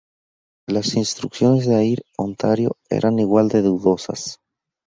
Las 0.67 0.95
instrucciones 0.95 1.67
de 1.67 1.75
Air 1.85 2.03
Ontario 2.17 2.75
eran 2.89 3.19
igual 3.19 3.49
de 3.49 3.61
dudosas. 3.61 4.39